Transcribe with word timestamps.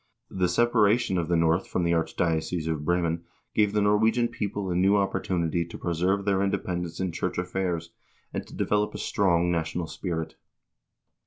The 0.31 0.49
separation 0.49 1.19
of 1.19 1.27
the 1.27 1.35
North 1.35 1.67
from 1.67 1.83
the 1.83 1.91
archdiocese 1.91 2.67
of 2.67 2.83
Bremen 2.83 3.23
gave 3.53 3.71
the 3.71 3.83
Norwegian 3.83 4.29
people 4.29 4.71
a 4.71 4.75
new 4.75 4.95
opportunity 4.97 5.63
to 5.63 5.77
preserve 5.77 6.25
their 6.25 6.41
independence 6.41 6.99
in 6.99 7.11
church 7.11 7.37
affairs, 7.37 7.91
and 8.33 8.47
to 8.47 8.55
develop 8.55 8.95
a 8.95 8.97
strong 8.97 9.51
national 9.51 9.85
spirit. 9.85 10.37